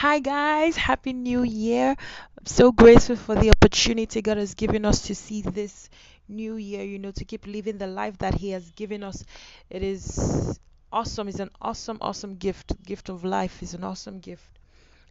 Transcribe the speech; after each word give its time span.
Hi, 0.00 0.18
guys. 0.18 0.78
Happy 0.78 1.12
New 1.12 1.42
Year. 1.42 1.90
I'm 1.90 2.46
so 2.46 2.72
grateful 2.72 3.16
for 3.16 3.34
the 3.34 3.50
opportunity 3.50 4.22
God 4.22 4.38
has 4.38 4.54
given 4.54 4.86
us 4.86 5.02
to 5.08 5.14
see 5.14 5.42
this 5.42 5.90
new 6.26 6.56
year, 6.56 6.82
you 6.82 6.98
know, 6.98 7.10
to 7.10 7.24
keep 7.26 7.46
living 7.46 7.76
the 7.76 7.86
life 7.86 8.16
that 8.16 8.32
He 8.34 8.48
has 8.52 8.70
given 8.70 9.02
us. 9.02 9.22
It 9.68 9.82
is 9.82 10.58
awesome. 10.90 11.28
It's 11.28 11.38
an 11.38 11.50
awesome, 11.60 11.98
awesome 12.00 12.36
gift. 12.36 12.82
Gift 12.82 13.10
of 13.10 13.24
life 13.26 13.62
is 13.62 13.74
an 13.74 13.84
awesome 13.84 14.20
gift. 14.20 14.58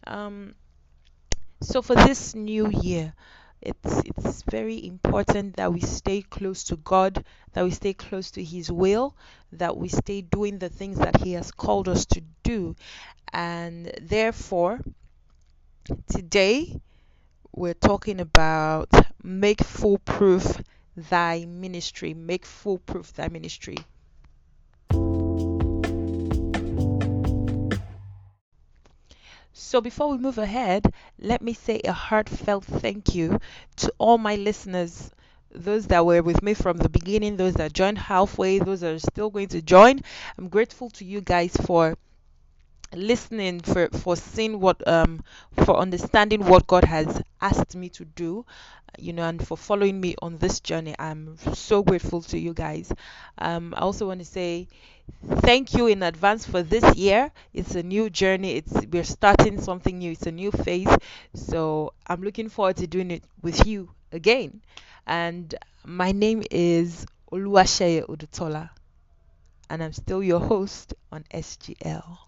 Um, 0.08 0.56
so 1.62 1.84
for 1.84 1.94
this 1.94 2.34
new 2.34 2.72
year, 2.72 3.14
it's 3.62 4.02
it's 4.06 4.42
very 4.44 4.86
important 4.86 5.56
that 5.58 5.74
we 5.74 5.82
stay 5.82 6.22
close 6.22 6.64
to 6.66 6.76
God, 6.78 7.24
that 7.54 7.64
we 7.64 7.72
stay 7.72 7.94
close 7.94 8.32
to 8.32 8.44
His 8.44 8.72
will, 8.72 9.16
that 9.54 9.78
we 9.78 9.90
stay 9.90 10.22
doing 10.22 10.60
the 10.60 10.70
things 10.70 10.98
that 11.00 11.22
He 11.24 11.34
has 11.34 11.52
called 11.52 11.88
us 11.90 12.06
to 12.08 12.22
do. 12.44 12.76
And 13.34 13.92
therefore, 14.02 14.82
today 16.12 16.80
we're 17.54 17.74
talking 17.76 18.20
about 18.22 18.90
make 19.24 19.64
foolproof 19.64 20.62
thy 20.98 21.46
ministry. 21.46 22.14
Make 22.14 22.46
foolproof 22.46 23.14
thy 23.14 23.30
ministry. 23.30 23.78
So, 29.60 29.80
before 29.80 30.10
we 30.10 30.18
move 30.18 30.40
ahead, 30.40 30.92
let 31.20 31.42
me 31.44 31.54
say 31.54 31.82
a 31.84 31.92
heartfelt 31.94 32.66
thank 32.66 33.14
you 33.14 33.40
to 33.76 33.94
all 34.00 34.18
my 34.18 34.36
listeners, 34.36 35.12
those 35.52 35.86
that 35.88 36.04
were 36.06 36.24
with 36.24 36.42
me 36.42 36.56
from 36.56 36.78
the 36.78 36.90
beginning, 36.90 37.38
those 37.38 37.54
that 37.56 37.74
joined 37.74 38.00
halfway, 38.00 38.58
those 38.58 38.80
that 38.82 38.94
are 38.94 39.00
still 39.00 39.30
going 39.30 39.50
to 39.50 39.62
join. 39.62 40.00
I'm 40.38 40.50
grateful 40.50 40.90
to 40.92 41.06
you 41.06 41.22
guys 41.22 41.56
for 41.56 41.96
listening 42.94 43.60
for 43.60 43.88
for 43.90 44.16
seeing 44.16 44.60
what 44.60 44.86
um 44.88 45.24
for 45.66 45.78
understanding 45.78 46.46
what 46.46 46.68
God 46.68 46.84
has 46.86 47.22
asked 47.42 47.76
me 47.76 47.90
to 47.90 48.06
do 48.06 48.46
you 48.98 49.14
know 49.14 49.24
and 49.24 49.46
for 49.46 49.56
following 49.58 50.00
me 50.02 50.16
on 50.22 50.38
this 50.38 50.60
journey. 50.60 50.96
I'm 51.00 51.38
so 51.54 51.84
grateful 51.84 52.22
to 52.24 52.40
you 52.40 52.54
guys. 52.54 52.92
Um 53.38 53.74
I 53.78 53.82
also 53.82 54.08
want 54.08 54.20
to 54.20 54.26
say 54.26 54.68
thank 55.42 55.74
you 55.74 55.88
in 55.88 56.04
advance 56.04 56.46
for 56.46 56.62
this 56.64 56.96
year. 56.96 57.32
It's 57.54 57.76
a 57.76 57.84
new 57.84 58.10
journey. 58.10 58.56
It's 58.58 58.74
we're 58.92 59.04
starting 59.04 59.60
something 59.62 59.98
new. 59.98 60.12
It's 60.12 60.28
a 60.28 60.32
new 60.32 60.52
phase. 60.52 60.90
So 61.34 61.94
I'm 62.08 62.22
looking 62.22 62.50
forward 62.50 62.78
to 62.78 62.88
doing 62.88 63.12
it 63.12 63.24
with 63.42 63.66
you 63.66 63.90
again. 64.12 64.62
And 65.08 65.54
my 65.86 66.12
name 66.12 66.44
is 66.52 67.06
Oluwasheye 67.32 68.06
Odutola 68.08 68.70
and 69.70 69.82
I'm 69.84 69.94
still 69.94 70.22
your 70.22 70.40
host 70.40 70.94
on 71.12 71.26
SGL 71.32 72.20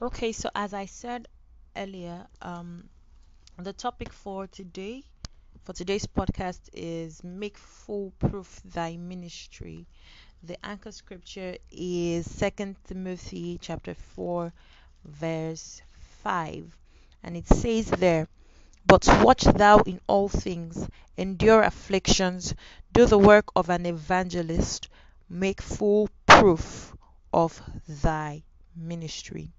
Okay, 0.00 0.32
so 0.32 0.50
as 0.54 0.74
I 0.74 0.86
said 0.86 1.26
earlier, 1.74 2.26
um, 2.42 2.88
the 3.58 3.72
topic 3.72 4.12
for 4.12 4.46
today, 4.46 5.04
for 5.64 5.72
today's 5.72 6.06
podcast, 6.06 6.68
is 6.74 7.24
make 7.24 7.58
foolproof 7.58 8.60
thy 8.64 8.96
ministry. 8.98 9.86
The 10.42 10.58
anchor 10.66 10.92
scripture 10.92 11.56
is 11.70 12.30
Second 12.30 12.76
Timothy 12.84 13.58
chapter 13.60 13.94
four, 13.94 14.52
verse 15.04 15.82
five, 16.22 16.76
and 17.22 17.36
it 17.36 17.48
says 17.48 17.86
there, 17.90 18.28
"But 18.86 19.08
watch 19.24 19.44
thou 19.44 19.78
in 19.80 20.00
all 20.08 20.28
things, 20.28 20.88
endure 21.16 21.62
afflictions, 21.62 22.54
do 22.92 23.06
the 23.06 23.18
work 23.18 23.48
of 23.56 23.70
an 23.70 23.86
evangelist, 23.86 24.88
make 25.28 25.62
full 25.62 26.10
proof 26.26 26.94
of 27.32 27.62
thy 27.88 28.44
ministry." 28.76 29.52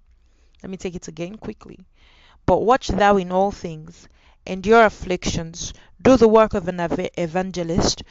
Let 0.64 0.70
me 0.70 0.78
take 0.78 0.96
it 0.96 1.08
again 1.08 1.38
quickly. 1.38 1.86
But 2.46 2.64
watch 2.64 2.88
thou 2.88 3.18
in 3.18 3.32
all 3.32 3.52
things, 3.52 4.08
endure 4.46 4.86
afflictions, 4.86 5.74
do 6.02 6.18
the 6.18 6.28
work 6.28 6.54
of 6.54 6.68
an 6.68 6.80
evangelist, 6.80 8.04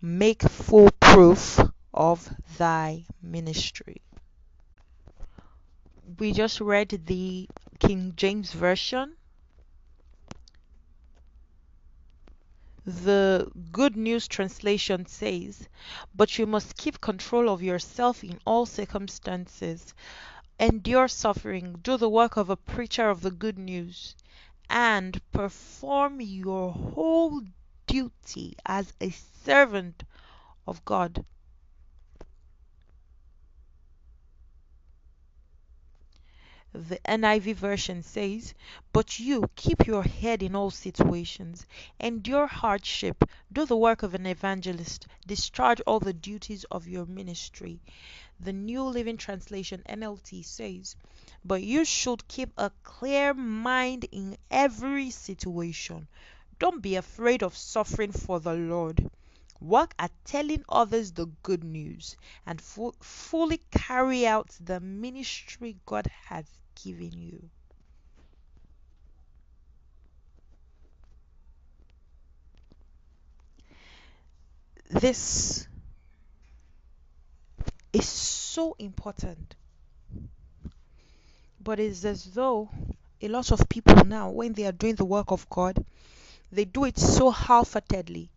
make 0.00 0.42
full 0.42 0.90
proof 1.00 1.60
of 1.92 2.34
thy 2.58 3.04
ministry. 3.22 4.00
We 6.18 6.32
just 6.32 6.60
read 6.60 7.02
the 7.06 7.48
King 7.78 8.12
James 8.16 8.52
Version. 8.52 9.16
The 12.84 13.50
Good 13.72 13.96
News 13.96 14.28
translation 14.28 15.06
says, 15.06 15.68
But 16.14 16.38
you 16.38 16.46
must 16.46 16.76
keep 16.76 17.00
control 17.00 17.48
of 17.50 17.62
yourself 17.62 18.24
in 18.24 18.38
all 18.46 18.64
circumstances 18.66 19.94
endure 20.58 21.08
suffering, 21.08 21.78
do 21.82 21.96
the 21.96 22.08
work 22.08 22.36
of 22.36 22.50
a 22.50 22.56
preacher 22.56 23.08
of 23.08 23.20
the 23.20 23.30
good 23.30 23.58
news, 23.58 24.14
and 24.68 25.20
perform 25.30 26.20
your 26.20 26.72
whole 26.72 27.42
duty 27.86 28.56
as 28.66 28.92
a 29.00 29.10
servant 29.10 30.04
of 30.66 30.84
God. 30.84 31.24
The 36.74 36.98
NIV 36.98 37.54
version 37.54 38.02
says, 38.02 38.52
But 38.92 39.18
you 39.18 39.50
keep 39.56 39.86
your 39.86 40.02
head 40.02 40.42
in 40.42 40.54
all 40.54 40.70
situations, 40.70 41.66
endure 41.98 42.46
hardship, 42.46 43.24
do 43.50 43.64
the 43.64 43.76
work 43.76 44.02
of 44.02 44.14
an 44.14 44.26
evangelist, 44.26 45.06
discharge 45.26 45.80
all 45.80 45.98
the 45.98 46.12
duties 46.12 46.64
of 46.64 46.86
your 46.86 47.06
ministry. 47.06 47.80
The 48.40 48.52
New 48.52 48.82
Living 48.84 49.16
Translation 49.16 49.82
NLT 49.88 50.42
says, 50.42 50.96
But 51.44 51.62
you 51.62 51.84
should 51.84 52.26
keep 52.26 52.52
a 52.56 52.70
clear 52.82 53.34
mind 53.34 54.06
in 54.10 54.36
every 54.50 55.10
situation. 55.10 56.08
Don't 56.58 56.80
be 56.82 56.96
afraid 56.96 57.42
of 57.42 57.56
suffering 57.56 58.12
for 58.12 58.40
the 58.40 58.54
Lord. 58.54 59.10
Work 59.60 59.94
at 59.98 60.12
telling 60.24 60.64
others 60.68 61.12
the 61.12 61.26
good 61.42 61.62
news 61.64 62.16
and 62.46 62.60
fu- 62.60 62.94
fully 63.00 63.58
carry 63.70 64.26
out 64.26 64.48
the 64.60 64.80
ministry 64.80 65.76
God 65.86 66.06
has 66.26 66.46
given 66.74 67.12
you. 67.20 67.50
This 74.90 75.66
is 77.92 78.08
so 78.08 78.76
important. 78.78 79.54
But 81.60 81.80
it's 81.80 82.04
as 82.04 82.24
though 82.24 82.70
a 83.20 83.28
lot 83.28 83.50
of 83.50 83.68
people 83.68 84.04
now, 84.04 84.30
when 84.30 84.52
they 84.52 84.64
are 84.64 84.72
doing 84.72 84.94
the 84.94 85.04
work 85.04 85.30
of 85.30 85.48
God, 85.50 85.84
they 86.52 86.64
do 86.64 86.84
it 86.84 86.98
so 86.98 87.30
half 87.30 87.72
heartedly. 87.72 88.30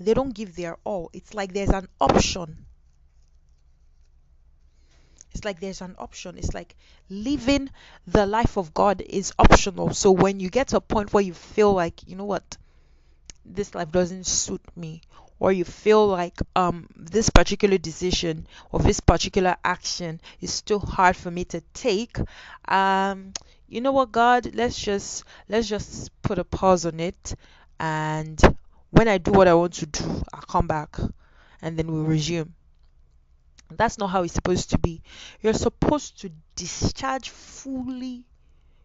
They 0.00 0.14
don't 0.14 0.34
give 0.34 0.56
their 0.56 0.76
all. 0.84 1.10
It's 1.12 1.34
like 1.34 1.52
there's 1.52 1.70
an 1.70 1.88
option. 2.00 2.66
It's 5.30 5.44
like 5.44 5.60
there's 5.60 5.80
an 5.80 5.94
option. 5.98 6.36
It's 6.36 6.52
like 6.52 6.76
living 7.08 7.70
the 8.06 8.26
life 8.26 8.56
of 8.56 8.74
God 8.74 9.00
is 9.00 9.32
optional. 9.38 9.94
So 9.94 10.10
when 10.10 10.40
you 10.40 10.50
get 10.50 10.68
to 10.68 10.76
a 10.76 10.80
point 10.80 11.12
where 11.12 11.22
you 11.22 11.34
feel 11.34 11.72
like, 11.72 12.06
you 12.06 12.16
know 12.16 12.24
what, 12.24 12.58
this 13.44 13.74
life 13.74 13.90
doesn't 13.90 14.26
suit 14.26 14.60
me, 14.76 15.00
or 15.42 15.50
you 15.50 15.64
feel 15.64 16.06
like 16.06 16.38
um 16.54 16.86
this 16.94 17.28
particular 17.28 17.76
decision 17.76 18.46
or 18.70 18.78
this 18.78 19.00
particular 19.00 19.56
action 19.64 20.20
is 20.40 20.62
too 20.62 20.78
hard 20.78 21.16
for 21.16 21.32
me 21.32 21.44
to 21.44 21.60
take 21.74 22.16
um 22.68 23.32
you 23.66 23.80
know 23.80 23.90
what 23.90 24.12
god 24.12 24.54
let's 24.54 24.78
just 24.80 25.24
let's 25.48 25.68
just 25.68 26.10
put 26.22 26.38
a 26.38 26.44
pause 26.44 26.86
on 26.86 27.00
it. 27.00 27.34
And 27.80 28.40
when 28.90 29.08
i 29.08 29.18
do 29.18 29.32
what 29.32 29.48
i 29.48 29.54
want 29.54 29.72
to 29.74 29.86
do 29.86 30.04
i'll 30.32 30.42
come 30.42 30.68
back 30.68 30.96
and 31.60 31.76
then 31.76 31.90
we'll 31.90 32.04
resume. 32.04 32.54
That's 33.68 33.98
not 33.98 34.08
how 34.08 34.22
it's 34.22 34.34
supposed 34.34 34.70
to 34.70 34.78
be. 34.78 35.02
You're 35.40 35.54
supposed 35.54 36.20
to 36.20 36.30
discharge 36.54 37.30
fully 37.30 38.26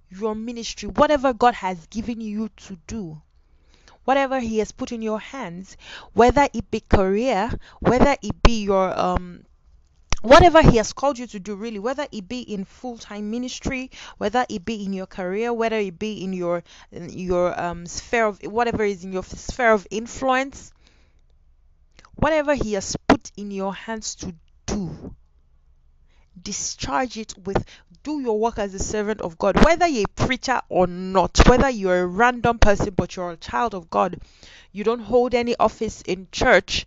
your 0.09 0.33
ministry 0.33 0.89
whatever 0.89 1.33
god 1.33 1.53
has 1.53 1.85
given 1.87 2.21
you 2.21 2.49
to 2.55 2.77
do 2.87 3.21
whatever 4.07 4.39
he 4.39 4.59
has 4.59 4.71
put 4.71 4.93
in 4.93 5.01
your 5.01 5.19
hands 5.19 5.75
whether 6.13 6.47
it 6.53 6.71
be 6.71 6.79
career 6.79 7.51
whether 7.81 8.15
it 8.21 8.41
be 8.41 8.63
your 8.63 8.97
um 8.97 9.43
whatever 10.21 10.61
he 10.61 10.77
has 10.77 10.93
called 10.93 11.19
you 11.19 11.27
to 11.27 11.39
do 11.41 11.55
really 11.55 11.77
whether 11.77 12.07
it 12.13 12.25
be 12.25 12.39
in 12.39 12.63
full-time 12.63 13.29
ministry 13.29 13.91
whether 14.17 14.45
it 14.47 14.63
be 14.63 14.85
in 14.85 14.93
your 14.93 15.05
career 15.07 15.51
whether 15.51 15.75
it 15.75 15.99
be 15.99 16.23
in 16.23 16.31
your 16.31 16.63
in 16.89 17.09
your 17.09 17.59
um 17.59 17.85
sphere 17.85 18.27
of 18.27 18.39
whatever 18.43 18.83
is 18.85 19.03
in 19.03 19.11
your 19.11 19.23
sphere 19.23 19.73
of 19.73 19.85
influence 19.91 20.71
whatever 22.15 22.55
he 22.55 22.73
has 22.73 22.95
put 23.09 23.29
in 23.35 23.51
your 23.51 23.73
hands 23.73 24.15
to 24.15 24.33
do 24.67 25.13
discharge 26.41 27.17
it 27.17 27.33
with 27.45 27.65
do 28.03 28.19
your 28.21 28.39
work 28.39 28.59
as 28.59 28.73
a 28.73 28.79
servant 28.79 29.21
of 29.21 29.37
God, 29.37 29.63
whether 29.63 29.87
you're 29.87 30.05
a 30.05 30.23
preacher 30.25 30.61
or 30.69 30.87
not, 30.87 31.39
whether 31.47 31.69
you're 31.69 32.01
a 32.01 32.07
random 32.07 32.59
person 32.59 32.93
but 32.95 33.15
you're 33.15 33.31
a 33.31 33.37
child 33.37 33.73
of 33.73 33.89
God, 33.89 34.19
you 34.71 34.83
don't 34.83 35.01
hold 35.01 35.33
any 35.33 35.55
office 35.57 36.01
in 36.01 36.27
church, 36.31 36.85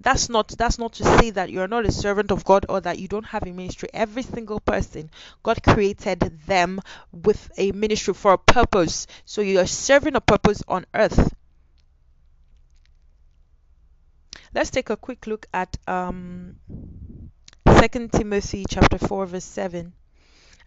that's 0.00 0.28
not 0.28 0.48
that's 0.56 0.78
not 0.78 0.92
to 0.94 1.04
say 1.04 1.30
that 1.30 1.50
you're 1.50 1.66
not 1.66 1.84
a 1.84 1.90
servant 1.92 2.30
of 2.30 2.44
God 2.44 2.66
or 2.68 2.80
that 2.80 2.98
you 2.98 3.08
don't 3.08 3.26
have 3.26 3.42
a 3.42 3.52
ministry. 3.52 3.88
Every 3.92 4.22
single 4.22 4.60
person, 4.60 5.10
God 5.42 5.62
created 5.62 6.20
them 6.46 6.80
with 7.10 7.50
a 7.56 7.72
ministry 7.72 8.14
for 8.14 8.32
a 8.34 8.38
purpose. 8.38 9.06
So 9.24 9.40
you 9.40 9.58
are 9.58 9.66
serving 9.66 10.14
a 10.14 10.20
purpose 10.20 10.62
on 10.68 10.86
earth. 10.94 11.34
Let's 14.54 14.70
take 14.70 14.90
a 14.90 14.96
quick 14.96 15.26
look 15.26 15.46
at 15.52 15.76
um 15.88 16.56
Second 17.68 18.12
Timothy 18.12 18.64
chapter 18.68 18.98
4 18.98 19.26
verse 19.26 19.44
7. 19.44 19.92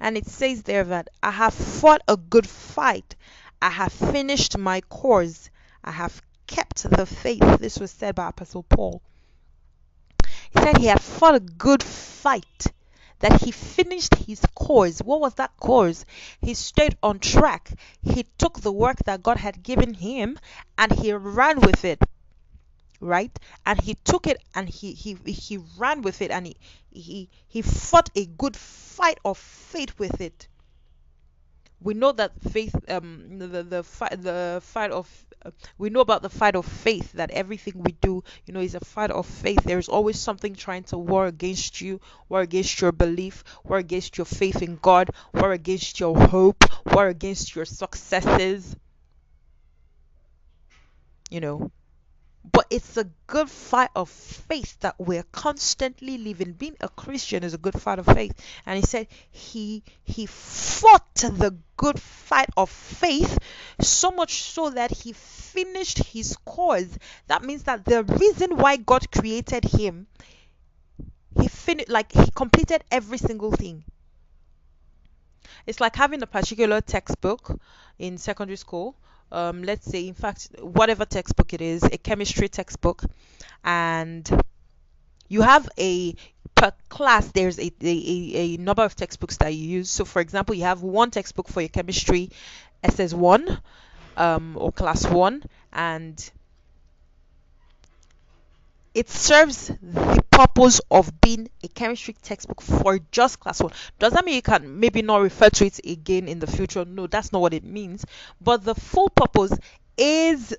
And 0.03 0.17
it 0.17 0.25
says 0.25 0.63
there 0.63 0.83
that 0.83 1.09
I 1.21 1.29
have 1.29 1.53
fought 1.53 2.01
a 2.07 2.17
good 2.17 2.49
fight. 2.49 3.15
I 3.61 3.69
have 3.69 3.93
finished 3.93 4.57
my 4.57 4.81
course. 4.81 5.51
I 5.83 5.91
have 5.91 6.23
kept 6.47 6.89
the 6.89 7.05
faith. 7.05 7.59
This 7.59 7.79
was 7.79 7.91
said 7.91 8.15
by 8.15 8.29
Apostle 8.29 8.63
Paul. 8.63 9.03
He 10.51 10.59
said 10.59 10.77
he 10.79 10.87
had 10.87 11.01
fought 11.01 11.35
a 11.35 11.39
good 11.39 11.83
fight, 11.83 12.65
that 13.19 13.41
he 13.41 13.51
finished 13.51 14.15
his 14.15 14.41
course. 14.55 14.99
What 14.99 15.21
was 15.21 15.35
that 15.35 15.55
course? 15.57 16.03
He 16.41 16.55
stayed 16.55 16.97
on 17.03 17.19
track. 17.19 17.71
He 18.01 18.25
took 18.39 18.59
the 18.59 18.71
work 18.71 18.97
that 19.05 19.21
God 19.21 19.37
had 19.37 19.61
given 19.61 19.93
him 19.93 20.39
and 20.79 20.91
he 20.91 21.13
ran 21.13 21.59
with 21.59 21.85
it. 21.85 22.01
Right? 23.01 23.37
And 23.65 23.81
he 23.81 23.95
took 23.95 24.27
it 24.27 24.41
and 24.55 24.69
he 24.69 24.93
he 24.93 25.15
he 25.25 25.57
ran 25.77 26.03
with 26.03 26.21
it 26.21 26.31
and 26.31 26.47
he 26.47 26.55
he 26.91 27.29
he 27.49 27.61
fought 27.61 28.09
a 28.15 28.25
good 28.27 28.55
fight 28.55 29.19
of 29.25 29.37
faith 29.37 29.99
with 29.99 30.21
it. 30.21 30.47
We 31.81 31.93
know 31.95 32.13
that 32.13 32.41
faith 32.41 32.73
um 32.89 33.37
the 33.37 33.61
the 33.63 33.83
fight 33.83 34.21
the 34.21 34.61
fight 34.63 34.89
of 34.91 35.07
uh, 35.45 35.51
we 35.77 35.89
know 35.89 35.99
about 35.99 36.21
the 36.21 36.29
fight 36.29 36.55
of 36.55 36.65
faith 36.65 37.11
that 37.13 37.29
everything 37.31 37.73
we 37.83 37.91
do 37.91 38.23
you 38.45 38.53
know 38.53 38.61
is 38.61 38.73
a 38.73 38.79
fight 38.79 39.11
of 39.11 39.25
faith. 39.25 39.61
There's 39.65 39.89
always 39.89 40.17
something 40.17 40.55
trying 40.55 40.83
to 40.85 40.97
war 40.97 41.25
against 41.27 41.81
you 41.81 41.99
war 42.29 42.39
against 42.41 42.79
your 42.79 42.93
belief 42.93 43.43
war 43.65 43.79
against 43.79 44.17
your 44.17 44.25
faith 44.25 44.61
in 44.61 44.77
god 44.77 45.09
war 45.33 45.51
against 45.51 45.99
your 45.99 46.15
hope 46.17 46.63
war 46.85 47.07
against 47.09 47.53
your 47.53 47.65
successes. 47.65 48.75
You 51.31 51.39
know 51.39 51.71
but 52.49 52.65
it's 52.69 52.97
a 52.97 53.05
good 53.27 53.49
fight 53.49 53.89
of 53.95 54.09
faith 54.09 54.79
that 54.79 54.95
we're 54.99 55.23
constantly 55.31 56.17
living. 56.17 56.53
Being 56.53 56.75
a 56.81 56.89
christian 56.89 57.43
is 57.43 57.53
a 57.53 57.57
good 57.57 57.79
fight 57.79 57.99
of 57.99 58.05
faith. 58.05 58.33
And 58.65 58.77
he 58.77 58.85
said 58.85 59.07
he 59.31 59.83
he 60.03 60.25
fought 60.25 61.13
the 61.15 61.55
good 61.77 61.99
fight 61.99 62.49
of 62.57 62.69
faith 62.69 63.37
so 63.79 64.11
much 64.11 64.41
so 64.43 64.69
that 64.71 64.91
he 64.91 65.13
finished 65.13 65.97
his 65.99 66.35
course 66.45 66.97
that 67.27 67.43
means 67.43 67.63
that 67.63 67.83
the 67.85 68.03
reason 68.03 68.57
why 68.57 68.77
god 68.77 69.11
created 69.11 69.65
him 69.65 70.07
he 71.39 71.47
finished 71.47 71.89
like 71.89 72.11
he 72.13 72.29
completed 72.31 72.83
every 72.91 73.17
single 73.17 73.51
thing. 73.51 73.83
It's 75.65 75.79
like 75.79 75.95
having 75.95 76.21
a 76.21 76.27
particular 76.27 76.81
textbook 76.81 77.59
in 77.97 78.17
secondary 78.17 78.57
school 78.57 78.95
um, 79.31 79.63
let's 79.63 79.85
say, 79.85 80.07
in 80.07 80.13
fact, 80.13 80.49
whatever 80.61 81.05
textbook 81.05 81.53
it 81.53 81.61
is, 81.61 81.83
a 81.83 81.97
chemistry 81.97 82.49
textbook, 82.49 83.03
and 83.63 84.29
you 85.27 85.41
have 85.41 85.69
a 85.77 86.15
per 86.55 86.71
class 86.89 87.27
there's 87.31 87.57
a, 87.59 87.71
a, 87.81 88.33
a 88.35 88.57
number 88.57 88.83
of 88.83 88.95
textbooks 88.95 89.37
that 89.37 89.53
you 89.53 89.67
use. 89.79 89.89
So 89.89 90.05
for 90.05 90.21
example 90.21 90.55
you 90.55 90.63
have 90.63 90.81
one 90.81 91.11
textbook 91.11 91.47
for 91.47 91.61
your 91.61 91.69
chemistry 91.69 92.29
ss1 92.83 93.59
um, 94.17 94.57
or 94.59 94.71
class 94.71 95.05
1 95.07 95.43
and 95.73 96.31
it 98.93 99.09
serves 99.09 99.67
the 99.81 100.23
purpose 100.31 100.81
of 100.91 101.21
being 101.21 101.49
a 101.63 101.67
chemistry 101.69 102.15
textbook 102.21 102.61
for 102.61 102.99
just 103.11 103.39
class 103.39 103.61
one. 103.61 103.71
Does 103.99 104.13
that 104.13 104.25
mean 104.25 104.35
you 104.35 104.41
can 104.41 104.79
maybe 104.79 105.01
not 105.01 105.21
refer 105.21 105.49
to 105.49 105.65
it 105.65 105.79
again 105.85 106.27
in 106.27 106.39
the 106.39 106.47
future? 106.47 106.83
No, 106.83 107.07
that's 107.07 107.31
not 107.31 107.41
what 107.41 107.53
it 107.53 107.63
means. 107.63 108.05
But 108.41 108.65
the 108.65 108.75
full 108.75 109.09
purpose 109.09 109.57
is 109.97 110.55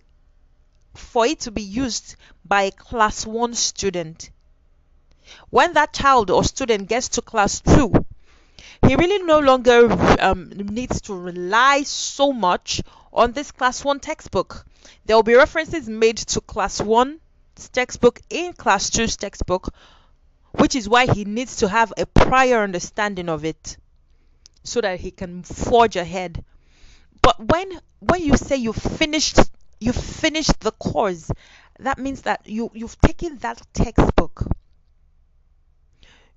for 0.95 1.27
it 1.27 1.41
to 1.41 1.51
be 1.51 1.63
used 1.63 2.17
by 2.45 2.63
a 2.63 2.71
class 2.71 3.27
one 3.27 3.55
student. 3.55 4.31
When 5.51 5.75
that 5.75 5.93
child 5.93 6.31
or 6.31 6.45
student 6.45 6.89
gets 6.89 7.11
to 7.11 7.23
class 7.23 7.61
two, 7.61 7.93
he 8.87 8.97
really 8.97 9.23
no 9.25 9.41
longer 9.41 9.93
um, 10.21 10.49
needs 10.51 11.01
to 11.03 11.15
rely 11.15 11.83
so 11.83 12.33
much 12.33 12.81
on 13.13 13.33
this 13.33 13.51
class 13.51 13.85
one 13.85 14.01
textbook. 14.01 14.67
There 15.05 15.17
will 15.17 15.23
be 15.23 15.35
references 15.35 15.89
made 15.89 16.17
to 16.19 16.41
class 16.41 16.81
one 16.81 17.21
textbook 17.73 18.21
in 18.31 18.53
class 18.53 18.91
2's 18.91 19.17
textbook, 19.17 19.75
which 20.53 20.75
is 20.75 20.89
why 20.89 21.07
he 21.07 21.25
needs 21.25 21.57
to 21.57 21.69
have 21.69 21.93
a 21.97 22.07
prior 22.07 22.63
understanding 22.63 23.29
of 23.29 23.45
it 23.45 23.77
so 24.65 24.81
that 24.81 25.01
he 25.01 25.11
can 25.11 25.43
forge 25.43 25.97
ahead. 25.97 26.45
But 27.21 27.39
when 27.39 27.81
when 28.01 28.23
you 28.23 28.37
say 28.37 28.57
you 28.57 28.73
finished 28.73 29.39
you 29.81 29.93
finished 29.93 30.61
the 30.61 30.73
course, 30.73 31.31
that 31.79 31.99
means 31.99 32.23
that 32.23 32.47
you 32.47 32.71
you've 32.75 33.01
taken 33.01 33.39
that 33.39 33.61
textbook 33.73 34.45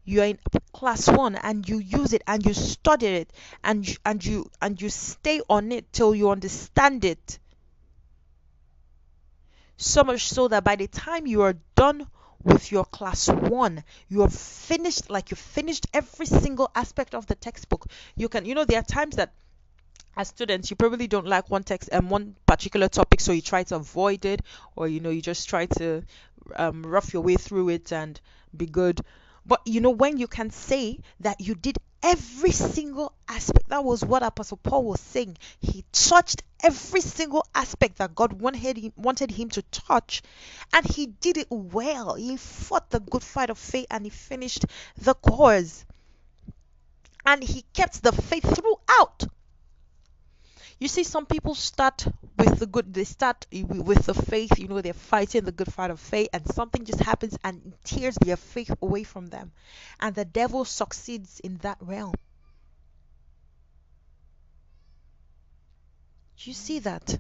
you're 0.06 0.26
in 0.26 0.40
class 0.72 1.08
one 1.10 1.36
and 1.36 1.68
you 1.68 1.80
use 1.80 2.14
it 2.14 2.22
and 2.28 2.46
you 2.46 2.54
study 2.54 3.08
it 3.08 3.34
and 3.64 3.98
and 4.06 4.24
you 4.24 4.50
and 4.62 4.80
you 4.82 4.90
stay 4.90 5.42
on 5.50 5.72
it 5.72 5.92
till 5.92 6.14
you 6.14 6.30
understand 6.30 7.04
it 7.04 7.40
so 9.78 10.04
much 10.04 10.28
so 10.28 10.48
that 10.48 10.64
by 10.64 10.76
the 10.76 10.88
time 10.88 11.28
you 11.28 11.42
are 11.42 11.56
done 11.76 12.08
with 12.44 12.72
your 12.72 12.86
class 12.86 13.28
one 13.28 13.84
you 14.08 14.22
have 14.22 14.34
finished 14.34 15.10
like 15.10 15.32
you 15.32 15.38
finished 15.38 15.88
every 15.94 16.26
single 16.26 16.70
aspect 16.76 17.16
of 17.16 17.26
the 17.28 17.36
textbook. 17.36 17.88
You 18.16 18.30
can 18.30 18.46
you 18.46 18.56
know 18.56 18.66
there 18.66 18.80
are 18.80 18.84
times 18.84 19.16
that 19.18 19.34
as 20.18 20.30
students 20.30 20.70
you 20.70 20.76
probably 20.76 21.08
don't 21.08 21.28
like 21.28 21.50
one 21.50 21.64
text 21.64 21.90
and 21.92 22.06
um, 22.06 22.10
one 22.10 22.36
particular 22.46 22.88
topic 22.88 23.20
so 23.20 23.32
you 23.32 23.42
try 23.42 23.64
to 23.64 23.76
avoid 23.76 24.26
it 24.26 24.42
or 24.76 24.88
you 24.88 25.00
know 25.00 25.10
you 25.10 25.22
just 25.22 25.50
try 25.50 25.66
to 25.66 26.04
um, 26.56 26.84
rough 26.84 27.14
your 27.14 27.24
way 27.24 27.36
through 27.36 27.70
it 27.70 27.92
and 27.92 28.20
be 28.56 28.66
good. 28.66 29.02
But 29.46 29.62
you 29.66 29.82
know 29.82 29.92
when 29.92 30.18
you 30.18 30.28
can 30.28 30.50
say 30.50 31.00
that 31.20 31.42
you 31.42 31.56
did 31.56 31.78
every 32.06 32.52
single 32.52 33.12
aspect. 33.28 33.68
That 33.70 33.84
was 33.84 34.06
what 34.06 34.22
Apostle 34.22 34.58
Paul 34.58 34.84
was 34.84 35.02
saying. 35.02 35.38
He 35.60 35.84
touched 35.92 36.44
every 36.62 37.02
single 37.02 37.46
aspect 37.54 37.98
that 37.98 38.14
God 38.14 38.34
wanted 38.34 38.78
him, 38.78 38.94
wanted 38.96 39.32
him 39.32 39.50
to 39.50 39.64
touch, 39.64 40.22
and 40.72 40.86
he 40.86 41.08
did 41.08 41.38
it 41.38 41.48
well. 41.50 42.14
He 42.14 42.38
fought 42.38 42.92
the 42.92 43.00
good 43.00 43.24
fight 43.24 43.50
of 43.50 43.58
faith 43.58 43.88
and 43.90 44.06
he 44.06 44.12
finished 44.12 44.66
the 44.98 45.16
course. 45.16 45.84
And 47.26 47.44
he 47.44 47.66
kept 47.74 48.04
the 48.04 48.12
faith 48.12 48.44
throughout. 48.44 49.26
You 50.86 50.90
see, 50.90 51.04
some 51.04 51.26
people 51.26 51.56
start 51.56 52.06
with 52.38 52.60
the 52.60 52.68
good, 52.68 52.94
they 52.94 53.06
start 53.06 53.48
with 53.52 54.06
the 54.06 54.14
faith, 54.14 54.60
you 54.60 54.68
know, 54.68 54.82
they're 54.82 54.94
fighting 54.94 55.44
the 55.44 55.52
good 55.52 55.74
fight 55.74 55.90
of 55.90 56.00
faith, 56.00 56.30
and 56.32 56.46
something 56.54 56.86
just 56.86 57.00
happens 57.00 57.36
and 57.44 57.74
tears 57.84 58.16
their 58.24 58.38
faith 58.38 58.70
away 58.84 59.02
from 59.02 59.26
them. 59.26 59.52
And 60.00 60.14
the 60.14 60.26
devil 60.26 60.64
succeeds 60.64 61.40
in 61.40 61.58
that 61.64 61.80
realm. 61.82 62.14
You 66.38 66.54
see 66.54 66.78
that? 66.78 67.18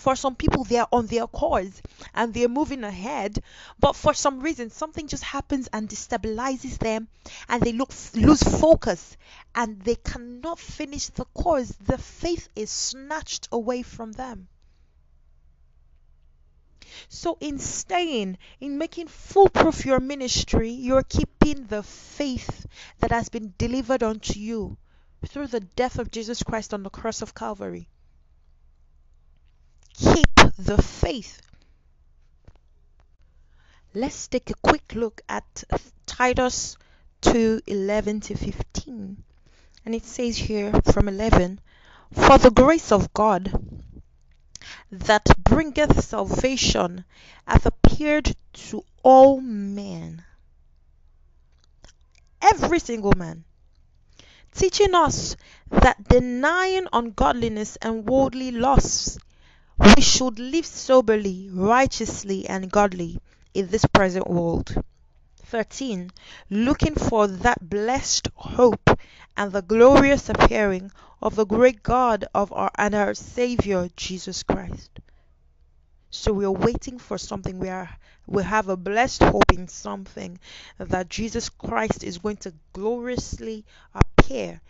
For 0.00 0.16
some 0.16 0.34
people, 0.34 0.64
they 0.64 0.78
are 0.78 0.88
on 0.90 1.08
their 1.08 1.26
course 1.26 1.82
and 2.14 2.32
they're 2.32 2.48
moving 2.48 2.84
ahead, 2.84 3.42
but 3.78 3.94
for 3.94 4.14
some 4.14 4.40
reason, 4.40 4.70
something 4.70 5.06
just 5.06 5.22
happens 5.22 5.68
and 5.74 5.90
destabilizes 5.90 6.78
them, 6.78 7.06
and 7.50 7.62
they 7.62 7.72
look 7.72 7.92
lose 8.14 8.42
focus, 8.42 9.18
and 9.54 9.78
they 9.82 9.96
cannot 9.96 10.58
finish 10.58 11.08
the 11.08 11.26
course. 11.26 11.74
The 11.82 11.98
faith 11.98 12.48
is 12.56 12.70
snatched 12.70 13.48
away 13.52 13.82
from 13.82 14.12
them. 14.12 14.48
So, 17.10 17.36
in 17.38 17.58
staying, 17.58 18.38
in 18.58 18.78
making 18.78 19.08
foolproof 19.08 19.84
your 19.84 20.00
ministry, 20.00 20.70
you're 20.70 21.02
keeping 21.02 21.66
the 21.66 21.82
faith 21.82 22.64
that 23.00 23.12
has 23.12 23.28
been 23.28 23.52
delivered 23.58 24.02
unto 24.02 24.40
you 24.40 24.78
through 25.26 25.48
the 25.48 25.60
death 25.60 25.98
of 25.98 26.10
Jesus 26.10 26.42
Christ 26.42 26.72
on 26.72 26.84
the 26.84 26.88
cross 26.88 27.20
of 27.20 27.34
Calvary 27.34 27.90
keep 29.94 30.34
the 30.58 30.80
faith. 30.80 31.40
Let's 33.94 34.28
take 34.28 34.50
a 34.50 34.54
quick 34.54 34.94
look 34.94 35.20
at 35.28 35.64
Titus 36.06 36.76
2 37.22 37.62
11 37.66 38.20
to 38.20 38.36
15. 38.36 39.22
And 39.84 39.94
it 39.94 40.04
says 40.04 40.36
here 40.36 40.72
from 40.92 41.08
11 41.08 41.60
For 42.12 42.38
the 42.38 42.50
grace 42.50 42.92
of 42.92 43.12
God 43.12 43.50
that 44.92 45.26
bringeth 45.38 46.04
salvation 46.04 47.04
hath 47.46 47.66
appeared 47.66 48.34
to 48.52 48.84
all 49.02 49.40
men, 49.40 50.24
every 52.42 52.78
single 52.78 53.14
man, 53.16 53.44
teaching 54.54 54.94
us 54.94 55.36
that 55.70 56.08
denying 56.08 56.86
ungodliness 56.92 57.76
and 57.82 58.08
worldly 58.08 58.50
lusts 58.50 59.18
we 59.80 60.02
should 60.02 60.38
live 60.38 60.66
soberly, 60.66 61.48
righteously, 61.50 62.46
and 62.46 62.70
godly 62.70 63.18
in 63.54 63.66
this 63.68 63.86
present 63.86 64.28
world. 64.28 64.74
13. 65.44 66.10
Looking 66.50 66.94
for 66.94 67.26
that 67.26 67.70
blessed 67.70 68.28
hope 68.34 68.90
and 69.38 69.52
the 69.52 69.62
glorious 69.62 70.28
appearing 70.28 70.92
of 71.22 71.34
the 71.34 71.46
great 71.46 71.82
God 71.82 72.26
of 72.34 72.52
our 72.52 72.70
and 72.76 72.94
our 72.94 73.14
Savior 73.14 73.88
Jesus 73.96 74.42
Christ. 74.42 74.90
So 76.10 76.34
we 76.34 76.44
are 76.44 76.52
waiting 76.52 76.98
for 76.98 77.16
something. 77.16 77.58
We 77.58 77.70
are 77.70 77.88
we 78.26 78.42
have 78.42 78.68
a 78.68 78.76
blessed 78.76 79.22
hope 79.22 79.50
in 79.52 79.66
something 79.66 80.38
that 80.76 81.08
Jesus 81.08 81.48
Christ 81.48 82.04
is 82.04 82.18
going 82.18 82.36
to 82.38 82.52
gloriously 82.74 83.64
appear 83.94 84.60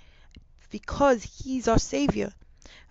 because 0.71 1.25
he's 1.25 1.67
our 1.67 1.81
savior. 1.81 2.33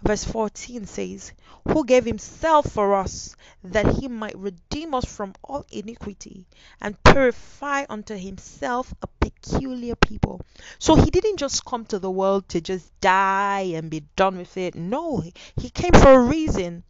Verse 0.02 0.24
14 0.24 0.86
says, 0.86 1.34
Who 1.68 1.86
gave 1.86 2.06
himself 2.06 2.72
for 2.72 2.96
us 2.96 3.36
that 3.64 3.96
he 3.96 4.08
might 4.08 4.38
redeem 4.38 4.94
us 4.94 5.06
from 5.06 5.34
all 5.44 5.66
iniquity 5.72 6.48
and 6.80 7.02
purify 7.04 7.86
unto 7.90 8.16
himself 8.16 8.94
a 9.02 9.08
peculiar 9.08 9.96
people. 9.96 10.42
So 10.80 10.96
he 10.96 11.10
didn't 11.10 11.38
just 11.38 11.66
come 11.66 11.86
to 11.86 12.00
the 12.00 12.12
world 12.12 12.48
to 12.50 12.62
just 12.62 12.98
die 13.02 13.72
and 13.76 13.90
be 13.90 14.06
done 14.16 14.38
with 14.38 14.56
it. 14.58 14.76
No, 14.76 15.24
he 15.56 15.70
came 15.70 15.94
for 15.94 16.14
a 16.14 16.24
reason. 16.24 16.84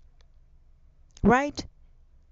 Right? 1.23 1.65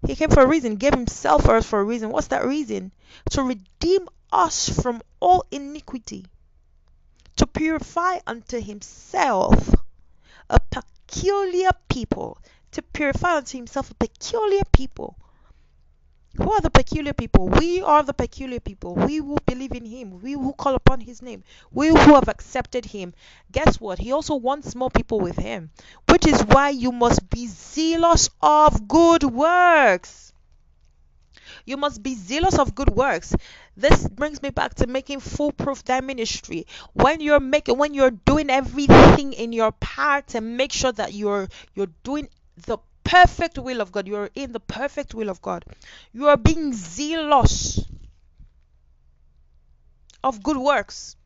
He 0.05 0.15
came 0.15 0.29
for 0.29 0.41
a 0.43 0.47
reason, 0.47 0.75
gave 0.75 0.93
himself 0.93 1.43
for 1.43 1.55
us 1.55 1.65
for 1.65 1.79
a 1.79 1.83
reason. 1.83 2.11
What's 2.11 2.27
that 2.27 2.45
reason? 2.45 2.91
To 3.31 3.41
redeem 3.41 4.07
us 4.31 4.69
from 4.69 5.01
all 5.19 5.45
iniquity, 5.51 6.25
to 7.37 7.47
purify 7.47 8.19
unto 8.27 8.61
himself 8.61 9.73
a 10.49 10.59
peculiar 10.59 11.71
people, 11.89 12.37
to 12.71 12.81
purify 12.81 13.37
unto 13.37 13.57
himself 13.57 13.91
a 13.91 13.95
peculiar 13.95 14.63
people 14.71 15.17
who 16.37 16.51
are 16.51 16.61
the 16.61 16.69
peculiar 16.69 17.13
people? 17.13 17.49
We 17.49 17.81
are 17.81 18.03
the 18.03 18.13
peculiar 18.13 18.59
people. 18.59 18.93
We 18.93 19.17
who 19.17 19.37
believe 19.47 19.71
in 19.71 19.85
Him. 19.85 20.21
We 20.21 20.33
who 20.33 20.53
call 20.53 20.75
upon 20.75 20.99
His 20.99 21.23
name. 21.23 21.43
We 21.71 21.87
who 21.87 22.13
have 22.13 22.29
accepted 22.29 22.85
Him. 22.85 23.15
Guess 23.51 23.81
what? 23.81 23.97
He 23.97 24.11
also 24.11 24.35
wants 24.35 24.75
more 24.75 24.91
people 24.91 25.19
with 25.19 25.37
Him, 25.37 25.71
which 26.07 26.27
is 26.27 26.39
why 26.41 26.69
you 26.69 26.91
must 26.91 27.27
be 27.31 27.47
zealous 27.47 28.29
of 28.39 28.87
good 28.87 29.23
works. 29.23 30.31
You 31.67 31.75
must 31.75 32.01
be 32.01 32.15
zealous 32.15 32.57
of 32.57 32.73
good 32.75 32.89
works. 32.89 33.35
This 33.75 34.07
brings 34.07 34.41
me 34.41 34.51
back 34.51 34.75
to 34.75 34.87
making 34.87 35.19
foolproof 35.19 35.83
that 35.83 36.01
ministry. 36.01 36.65
When 36.93 37.19
you're 37.19 37.41
making, 37.41 37.77
when 37.77 37.93
you're 37.93 38.11
doing 38.11 38.49
everything 38.49 39.33
in 39.33 39.51
your 39.51 39.73
power 39.73 40.21
to 40.27 40.39
make 40.39 40.71
sure 40.71 40.93
that 40.93 41.13
you're 41.13 41.49
you're 41.75 41.91
doing 42.03 42.29
the 42.65 42.77
perfect 43.03 43.59
will 43.59 43.81
of 43.81 43.91
God. 43.91 44.07
You 44.07 44.15
are 44.15 44.29
in 44.33 44.53
the 44.53 44.61
perfect 44.61 45.13
will 45.13 45.29
of 45.29 45.41
God. 45.41 45.65
You 46.13 46.29
are 46.29 46.37
being 46.37 46.71
zealous 46.71 47.81
of 50.23 50.41
good 50.41 50.57
works. 50.57 51.17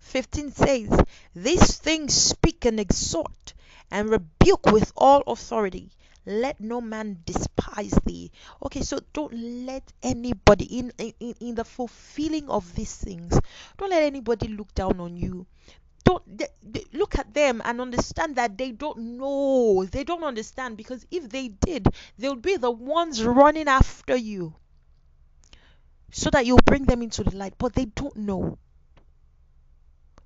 15 0.00 0.52
says, 0.52 1.04
These 1.34 1.78
things 1.78 2.12
speak 2.12 2.66
and 2.66 2.78
exhort 2.78 3.54
and 3.90 4.10
rebuke 4.10 4.66
with 4.66 4.92
all 4.96 5.22
authority. 5.26 5.90
Let 6.26 6.60
no 6.60 6.80
man 6.80 7.22
despise 7.26 7.98
thee. 8.06 8.30
Okay, 8.64 8.82
so 8.82 9.00
don't 9.12 9.32
let 9.34 9.92
anybody 10.02 10.64
in, 10.78 10.92
in 10.98 11.34
in 11.40 11.54
the 11.54 11.64
fulfilling 11.64 12.48
of 12.48 12.74
these 12.74 12.94
things. 12.96 13.38
Don't 13.76 13.90
let 13.90 14.02
anybody 14.02 14.48
look 14.48 14.74
down 14.74 15.00
on 15.00 15.16
you. 15.16 15.46
Don't 16.04 16.22
look 16.92 17.18
at 17.18 17.32
them 17.34 17.62
and 17.64 17.80
understand 17.80 18.36
that 18.36 18.56
they 18.58 18.72
don't 18.72 18.98
know. 19.18 19.84
They 19.84 20.04
don't 20.04 20.24
understand 20.24 20.76
because 20.76 21.06
if 21.10 21.28
they 21.28 21.48
did 21.48 21.86
they 22.18 22.28
would 22.28 22.42
be 22.42 22.56
the 22.56 22.70
ones 22.70 23.24
running 23.24 23.68
after 23.68 24.16
you 24.16 24.54
so 26.12 26.30
that 26.30 26.46
you'll 26.46 26.58
bring 26.64 26.84
them 26.84 27.02
into 27.02 27.24
the 27.24 27.36
light. 27.36 27.54
But 27.58 27.72
they 27.74 27.86
don't 27.86 28.16
know. 28.16 28.58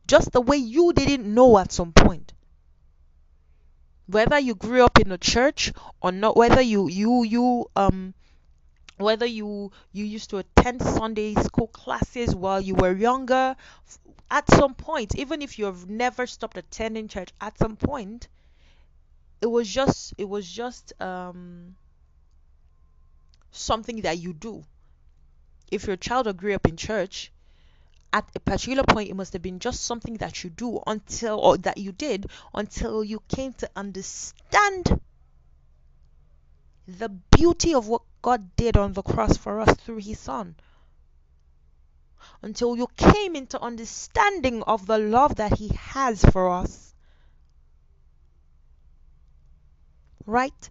Just 0.07 0.33
the 0.33 0.41
way 0.41 0.57
you 0.57 0.93
didn't 0.95 1.27
know 1.33 1.59
at 1.59 1.71
some 1.73 1.93
point 1.93 2.33
whether 4.07 4.39
you 4.39 4.55
grew 4.55 4.83
up 4.85 4.99
in 4.99 5.13
a 5.13 5.19
church 5.19 5.73
or 6.01 6.13
not 6.13 6.37
whether 6.37 6.61
you 6.61 6.89
you 6.89 7.23
you 7.25 7.71
um 7.77 8.15
whether 8.99 9.27
you 9.27 9.73
you 9.93 10.05
used 10.05 10.31
to 10.31 10.39
attend 10.39 10.83
Sunday 10.83 11.35
school 11.35 11.69
classes 11.69 12.35
while 12.35 12.61
you 12.61 12.75
were 12.75 12.93
younger 12.97 13.57
at 14.31 14.51
some 14.51 14.75
point, 14.75 15.15
even 15.17 15.43
if 15.43 15.59
you've 15.59 15.89
never 15.89 16.27
stopped 16.27 16.57
attending 16.59 17.09
church, 17.09 17.31
at 17.41 17.57
some 17.59 17.77
point, 17.77 18.29
it 19.41 19.47
was 19.47 19.69
just 19.73 20.15
it 20.19 20.29
was 20.29 20.51
just 20.51 20.93
um 21.01 21.77
something 23.53 24.03
that 24.03 24.19
you 24.19 24.35
do. 24.35 24.65
If 25.71 25.87
your 25.87 25.97
child 25.97 26.35
grew 26.39 26.55
up 26.55 26.67
in 26.67 26.79
church, 26.79 27.31
at 28.15 28.25
a 28.35 28.41
particular 28.41 28.85
point 28.85 29.11
it 29.11 29.17
must 29.17 29.33
have 29.33 29.43
been 29.43 29.59
just 29.59 29.85
something 29.85 30.15
that 30.15 30.45
you 30.45 30.49
do 30.49 30.81
until 30.87 31.39
or 31.41 31.59
that 31.59 31.77
you 31.77 31.91
did 31.91 32.27
until 32.55 33.03
you 33.03 33.21
came 33.29 33.53
to 33.53 33.69
understand 33.75 35.01
the 36.87 37.09
beauty 37.09 37.75
of 37.75 37.89
what 37.89 38.03
God 38.23 38.55
did 38.55 38.77
on 38.77 38.93
the 38.93 39.03
cross 39.03 39.37
for 39.37 39.61
us 39.61 39.75
through 39.79 39.99
his 39.99 40.21
son 40.21 40.55
until 42.43 42.77
you 42.77 42.87
came 42.97 43.37
into 43.37 43.61
understanding 43.61 44.63
of 44.63 44.87
the 44.87 44.99
love 44.99 45.37
that 45.37 45.59
He 45.59 45.69
has 45.69 46.23
for 46.25 46.51
us. 46.51 46.95
Right? 50.27 50.71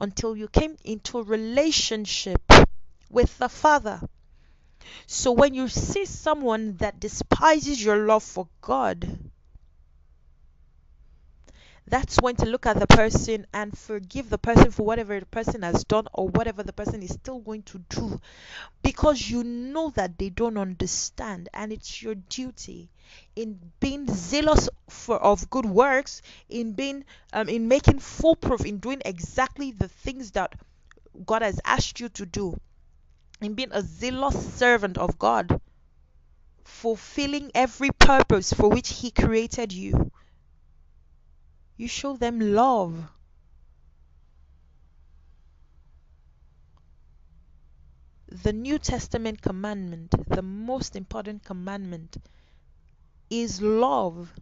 Until 0.00 0.36
you 0.36 0.48
came 0.48 0.76
into 0.84 1.22
relationship 1.22 2.42
with 3.10 3.38
the 3.38 3.48
Father. 3.48 4.00
So 5.06 5.32
when 5.32 5.54
you 5.54 5.68
see 5.68 6.04
someone 6.04 6.76
that 6.76 7.00
despises 7.00 7.82
your 7.82 8.06
love 8.06 8.22
for 8.22 8.48
God, 8.60 9.18
that's 11.86 12.16
when 12.20 12.34
to 12.36 12.46
look 12.46 12.64
at 12.66 12.80
the 12.80 12.86
person 12.86 13.46
and 13.52 13.76
forgive 13.76 14.30
the 14.30 14.38
person 14.38 14.70
for 14.70 14.84
whatever 14.84 15.20
the 15.20 15.26
person 15.26 15.62
has 15.62 15.84
done 15.84 16.06
or 16.14 16.28
whatever 16.28 16.62
the 16.62 16.72
person 16.72 17.02
is 17.02 17.12
still 17.12 17.40
going 17.40 17.62
to 17.62 17.78
do. 17.90 18.20
Because 18.82 19.30
you 19.30 19.44
know 19.44 19.90
that 19.90 20.16
they 20.18 20.30
don't 20.30 20.56
understand 20.56 21.50
and 21.52 21.72
it's 21.72 22.02
your 22.02 22.14
duty 22.14 22.88
in 23.36 23.58
being 23.80 24.06
zealous 24.08 24.68
for 24.88 25.18
of 25.18 25.50
good 25.50 25.66
works 25.66 26.22
in 26.48 26.72
being 26.72 27.04
um, 27.32 27.48
in 27.48 27.68
making 27.68 27.98
foolproof 27.98 28.64
in 28.64 28.78
doing 28.78 29.02
exactly 29.04 29.70
the 29.70 29.88
things 29.88 30.30
that 30.32 30.54
God 31.26 31.42
has 31.42 31.60
asked 31.64 32.00
you 32.00 32.08
to 32.10 32.24
do 32.26 32.58
in 33.40 33.54
being 33.54 33.72
a 33.72 33.82
zealous 33.82 34.54
servant 34.54 34.98
of 34.98 35.18
God 35.18 35.60
fulfilling 36.64 37.50
every 37.54 37.90
purpose 37.90 38.52
for 38.52 38.68
which 38.68 39.00
he 39.00 39.10
created 39.10 39.72
you 39.72 40.10
you 41.76 41.88
show 41.88 42.16
them 42.16 42.38
love. 42.40 43.08
The 48.28 48.52
New 48.52 48.78
Testament 48.78 49.42
commandment, 49.42 50.14
the 50.28 50.42
most 50.42 50.96
important 50.96 51.44
commandment, 51.44 52.16
is 53.30 53.60
love. 53.60 54.32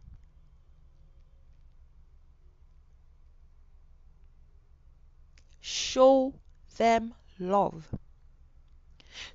Show 5.61 6.35
them 6.77 7.15
love. 7.39 7.87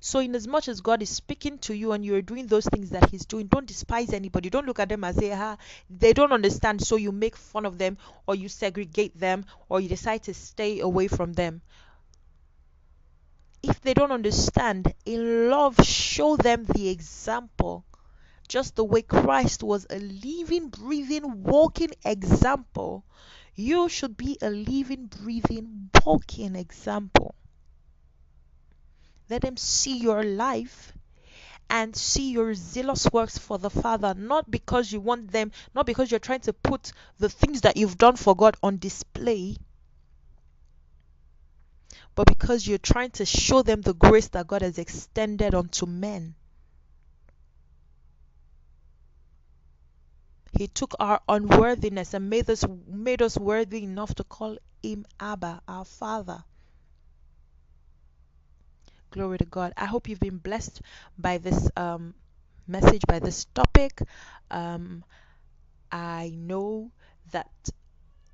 So, 0.00 0.20
in 0.20 0.34
as 0.34 0.46
much 0.46 0.68
as 0.68 0.80
God 0.80 1.02
is 1.02 1.10
speaking 1.10 1.58
to 1.58 1.74
you 1.74 1.92
and 1.92 2.04
you're 2.04 2.22
doing 2.22 2.46
those 2.46 2.66
things 2.66 2.90
that 2.90 3.10
He's 3.10 3.26
doing, 3.26 3.46
don't 3.46 3.66
despise 3.66 4.12
anybody. 4.12 4.50
Don't 4.50 4.66
look 4.66 4.80
at 4.80 4.88
them 4.88 5.04
and 5.04 5.16
say, 5.16 5.32
ah, 5.32 5.56
they 5.90 6.12
don't 6.12 6.32
understand. 6.32 6.82
So, 6.82 6.96
you 6.96 7.12
make 7.12 7.36
fun 7.36 7.66
of 7.66 7.78
them 7.78 7.98
or 8.26 8.34
you 8.34 8.48
segregate 8.48 9.18
them 9.18 9.44
or 9.68 9.80
you 9.80 9.88
decide 9.88 10.24
to 10.24 10.34
stay 10.34 10.80
away 10.80 11.08
from 11.08 11.32
them. 11.34 11.62
If 13.62 13.80
they 13.82 13.94
don't 13.94 14.10
understand, 14.10 14.92
in 15.04 15.48
love, 15.48 15.76
show 15.86 16.34
them 16.36 16.64
the 16.64 16.88
example. 16.88 17.84
Just 18.48 18.76
the 18.76 18.84
way 18.84 19.02
Christ 19.02 19.62
was 19.62 19.86
a 19.90 19.98
living, 20.00 20.70
breathing, 20.70 21.44
walking 21.44 21.92
example, 22.04 23.04
you 23.54 23.88
should 23.88 24.16
be 24.16 24.38
a 24.42 24.50
living, 24.50 25.06
breathing, 25.06 25.90
walking 26.04 26.56
example. 26.56 27.34
Let 29.30 29.42
them 29.42 29.56
see 29.56 29.98
your 29.98 30.22
life 30.24 30.92
and 31.70 31.94
see 31.94 32.30
your 32.30 32.54
zealous 32.54 33.06
works 33.12 33.36
for 33.36 33.58
the 33.58 33.70
Father, 33.70 34.14
not 34.14 34.50
because 34.50 34.90
you 34.90 35.00
want 35.00 35.30
them, 35.30 35.52
not 35.74 35.86
because 35.86 36.10
you're 36.10 36.18
trying 36.18 36.40
to 36.40 36.52
put 36.52 36.92
the 37.18 37.28
things 37.28 37.60
that 37.62 37.76
you've 37.76 37.98
done 37.98 38.16
for 38.16 38.34
God 38.34 38.56
on 38.62 38.78
display, 38.78 39.56
but 42.14 42.26
because 42.26 42.66
you're 42.66 42.78
trying 42.78 43.10
to 43.10 43.26
show 43.26 43.62
them 43.62 43.82
the 43.82 43.94
grace 43.94 44.28
that 44.28 44.46
God 44.46 44.62
has 44.62 44.78
extended 44.78 45.54
unto 45.54 45.86
men. 45.86 46.34
He 50.56 50.66
took 50.66 50.94
our 50.98 51.20
unworthiness 51.28 52.14
and 52.14 52.30
made 52.30 52.48
us 52.50 52.64
made 52.88 53.22
us 53.22 53.36
worthy 53.36 53.84
enough 53.84 54.14
to 54.16 54.24
call 54.24 54.58
him 54.82 55.06
Abba, 55.20 55.62
our 55.68 55.84
Father. 55.84 56.42
Glory 59.10 59.38
to 59.38 59.44
God. 59.44 59.72
I 59.76 59.86
hope 59.86 60.08
you've 60.08 60.20
been 60.20 60.38
blessed 60.38 60.82
by 61.18 61.38
this 61.38 61.70
um, 61.76 62.14
message, 62.66 63.02
by 63.06 63.18
this 63.18 63.46
topic. 63.54 64.02
Um, 64.50 65.04
I 65.90 66.32
know 66.36 66.90
that 67.32 67.50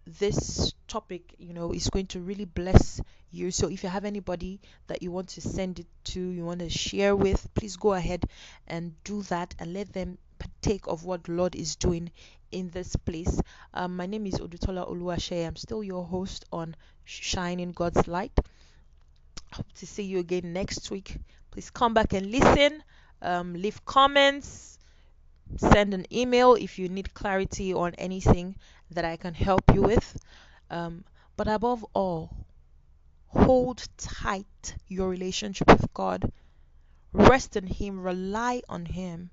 this 0.07 0.73
topic, 0.89 1.35
you 1.39 1.55
know, 1.55 1.73
is 1.73 1.89
going 1.89 2.07
to 2.09 2.21
really 2.21 2.45
bless 2.45 3.01
you. 3.31 3.51
So 3.51 3.69
if 3.69 3.83
you 3.83 3.89
have 3.89 4.05
anybody 4.05 4.61
that 4.89 5.03
you 5.03 5.11
want 5.11 5.29
to 5.31 5.41
send 5.41 5.79
it 5.79 5.87
to, 6.05 6.21
you 6.21 6.45
want 6.45 6.61
to 6.61 6.69
share 6.69 7.17
with, 7.17 7.49
please 7.55 7.77
go 7.77 7.95
ahead 7.95 8.25
and 8.67 8.95
do 9.05 9.23
that 9.25 9.55
and 9.59 9.73
let 9.73 9.93
them 9.93 10.19
partake 10.39 10.87
of 10.87 11.05
what 11.05 11.29
Lord 11.29 11.55
is 11.55 11.77
doing 11.77 12.11
in 12.51 12.71
this 12.71 12.97
place. 12.97 13.41
Um, 13.73 13.97
my 13.97 14.07
name 14.07 14.27
is 14.27 14.35
Odutola 14.35 14.89
Oluwashe. 14.91 15.47
I'm 15.47 15.57
still 15.57 15.83
your 15.83 16.05
host 16.05 16.45
on 16.53 16.77
Shining 17.05 17.73
God's 17.73 18.07
Light. 18.07 18.39
Hope 19.55 19.73
to 19.75 19.87
see 19.87 20.03
you 20.03 20.19
again 20.19 20.53
next 20.53 20.91
week. 20.91 21.17
Please 21.53 21.71
come 21.71 21.95
back 21.95 22.13
and 22.13 22.27
listen. 22.27 22.83
Um, 23.23 23.55
leave 23.55 23.85
comments. 23.85 24.81
Send 25.59 25.95
an 25.95 26.07
email 26.13 26.55
if 26.55 26.77
you 26.77 26.89
need 26.89 27.15
clarity 27.15 27.73
on 27.73 27.95
anything 27.95 28.57
that 28.91 29.05
I 29.05 29.17
can 29.17 29.33
help 29.33 29.63
you 29.73 29.83
with. 29.83 30.17
Um, 30.71 31.05
but 31.37 31.47
above 31.47 31.87
all, 31.95 32.37
hold 33.29 33.87
tight 33.97 34.75
your 34.89 35.09
relationship 35.09 35.69
with 35.69 35.95
God. 35.95 36.33
Rest 37.13 37.55
in 37.55 37.69
Him, 37.69 38.01
rely 38.01 38.61
on 38.69 38.87
Him. 38.87 39.31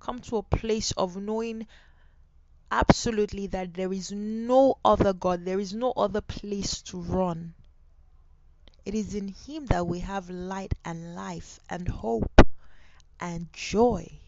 Come 0.00 0.20
to 0.20 0.38
a 0.38 0.42
place 0.42 0.92
of 0.92 1.18
knowing 1.18 1.66
absolutely 2.70 3.48
that 3.48 3.74
there 3.74 3.92
is 3.92 4.10
no 4.12 4.78
other 4.82 5.12
God, 5.12 5.44
there 5.44 5.60
is 5.60 5.74
no 5.74 5.92
other 5.92 6.22
place 6.22 6.80
to 6.84 7.02
run. 7.02 7.52
It 8.84 8.94
is 8.94 9.14
in 9.14 9.28
Him 9.28 9.66
that 9.66 9.86
we 9.86 10.00
have 10.00 10.28
light 10.28 10.74
and 10.84 11.14
life 11.14 11.58
and 11.70 11.88
hope 11.88 12.46
and 13.18 13.52
joy. 13.52 14.20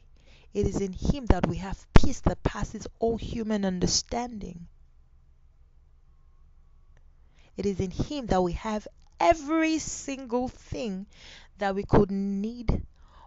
It 0.54 0.66
is 0.66 0.80
in 0.80 0.94
Him 0.94 1.26
that 1.26 1.46
we 1.46 1.58
have 1.58 1.86
peace 1.92 2.20
that 2.22 2.42
passes 2.42 2.86
all 2.98 3.18
human 3.18 3.64
understanding. 3.66 4.68
It 7.56 7.66
is 7.66 7.80
in 7.80 7.90
Him 7.90 8.26
that 8.26 8.42
we 8.42 8.52
have 8.52 8.88
every 9.20 9.78
single 9.78 10.48
thing 10.48 11.06
that 11.58 11.74
we 11.74 11.82
could 11.82 12.10
need 12.10 12.86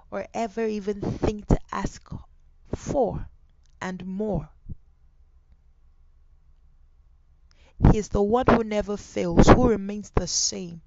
or 0.09 0.27
ever 0.33 0.65
even 0.65 1.01
think 1.01 1.47
to 1.47 1.59
ask 1.71 2.11
for 2.75 3.27
and 3.79 4.05
more. 4.05 4.49
He 7.91 7.97
is 7.97 8.09
the 8.09 8.21
one 8.21 8.45
who 8.47 8.63
never 8.63 8.97
fails, 8.97 9.47
who 9.47 9.69
remains 9.69 10.09
the 10.11 10.27
same. 10.27 10.81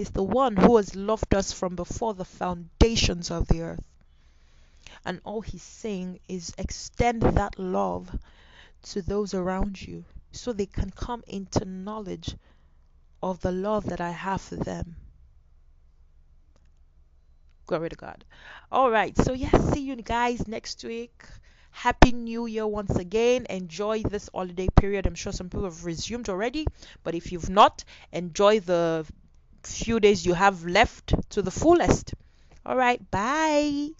He's 0.00 0.08
the 0.08 0.22
one 0.22 0.56
who 0.56 0.78
has 0.78 0.96
loved 0.96 1.34
us 1.34 1.52
from 1.52 1.76
before 1.76 2.14
the 2.14 2.24
foundations 2.24 3.30
of 3.30 3.48
the 3.48 3.60
earth. 3.60 3.84
And 5.04 5.20
all 5.24 5.42
he's 5.42 5.62
saying 5.62 6.20
is 6.26 6.54
extend 6.56 7.20
that 7.20 7.58
love 7.58 8.18
to 8.84 9.02
those 9.02 9.34
around 9.34 9.82
you 9.82 10.06
so 10.32 10.54
they 10.54 10.64
can 10.64 10.88
come 10.88 11.22
into 11.28 11.66
knowledge 11.66 12.34
of 13.22 13.42
the 13.42 13.52
love 13.52 13.84
that 13.90 14.00
I 14.00 14.12
have 14.12 14.40
for 14.40 14.56
them. 14.56 14.96
Glory 17.66 17.90
to 17.90 17.96
God. 17.96 18.24
All 18.72 18.90
right. 18.90 19.14
So, 19.18 19.34
yes, 19.34 19.70
see 19.70 19.82
you 19.82 19.96
guys 19.96 20.48
next 20.48 20.82
week. 20.82 21.24
Happy 21.72 22.12
New 22.12 22.46
Year 22.46 22.66
once 22.66 22.96
again. 22.96 23.46
Enjoy 23.50 24.02
this 24.02 24.30
holiday 24.32 24.68
period. 24.74 25.06
I'm 25.06 25.14
sure 25.14 25.32
some 25.32 25.50
people 25.50 25.64
have 25.64 25.84
resumed 25.84 26.30
already, 26.30 26.66
but 27.04 27.14
if 27.14 27.32
you've 27.32 27.50
not, 27.50 27.84
enjoy 28.12 28.60
the 28.60 29.04
few 29.66 30.00
days 30.00 30.24
you 30.26 30.34
have 30.34 30.64
left 30.64 31.14
to 31.30 31.42
the 31.42 31.50
fullest. 31.50 32.14
All 32.66 32.76
right. 32.76 33.00
Bye. 33.10 33.90